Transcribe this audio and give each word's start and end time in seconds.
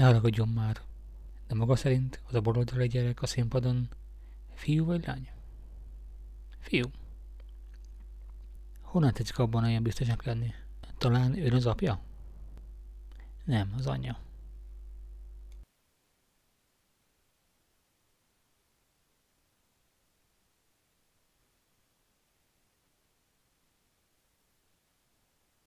Ne 0.00 0.06
haragudjon 0.06 0.48
már. 0.48 0.80
De 1.46 1.54
maga 1.54 1.76
szerint 1.76 2.20
az 2.28 2.34
a 2.34 2.40
baloldali 2.40 2.88
gyerek 2.88 3.22
a 3.22 3.26
színpadon 3.26 3.88
fiú 4.54 4.84
vagy 4.84 5.06
lány? 5.06 5.28
Fiú. 6.58 6.84
Honnan 8.80 9.12
tetszik 9.12 9.38
abban 9.38 9.64
olyan 9.64 9.82
biztosak 9.82 10.24
lenni? 10.24 10.54
Talán 10.98 11.36
ő 11.36 11.54
az 11.54 11.66
apja? 11.66 12.00
Nem, 13.44 13.74
az 13.76 13.86
anyja. 13.86 14.18